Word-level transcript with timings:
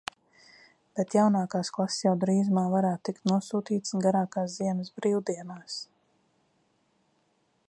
Bet 0.99 1.17
jaunākās 1.17 1.69
klases 1.75 1.99
jau 2.05 2.13
drīzumā 2.25 2.63
varētu 2.77 3.07
tikt 3.11 3.31
nosūtītas 3.35 3.95
garākās 4.09 4.59
ziemas 4.59 4.93
brīvdienās. 4.99 5.81